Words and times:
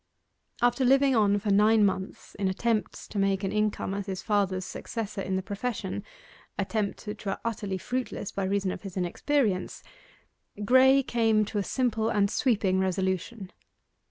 After 0.63 0.83
living 0.83 1.15
on 1.15 1.37
for 1.37 1.51
nine 1.51 1.85
months 1.85 2.33
in 2.33 2.47
attempts 2.47 3.07
to 3.09 3.19
make 3.19 3.43
an 3.43 3.51
income 3.51 3.93
as 3.93 4.07
his 4.07 4.23
father's 4.23 4.65
successor 4.65 5.21
in 5.21 5.35
the 5.35 5.43
profession 5.43 6.03
attempts 6.57 7.05
which 7.05 7.23
were 7.23 7.37
utterly 7.45 7.77
fruitless 7.77 8.31
by 8.31 8.45
reason 8.45 8.71
of 8.71 8.81
his 8.81 8.97
inexperience 8.97 9.83
Graye 10.65 11.03
came 11.05 11.45
to 11.45 11.59
a 11.59 11.63
simple 11.63 12.09
and 12.09 12.31
sweeping 12.31 12.79
resolution. 12.79 13.51